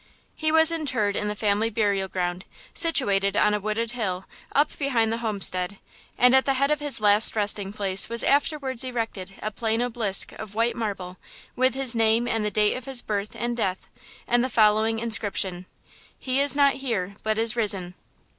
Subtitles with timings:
[0.35, 5.13] He was interred in the family burial ground, situated on a wooded hill up behind
[5.13, 5.77] the homestead,
[6.17, 10.31] and at the head of his last resting place was afterwards erected a plain obelisk
[10.31, 11.17] of white marble,
[11.55, 13.87] with his name and the date of his birth and death
[14.27, 15.67] and the following inscription:
[16.17, 17.93] "He is not here, but is risen."